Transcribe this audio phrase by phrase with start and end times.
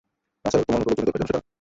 [0.45, 1.41] নাসার তোমার মতো লোকজনই দরকার, জানো সেটা?